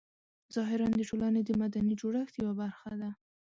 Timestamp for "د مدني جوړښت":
1.45-2.33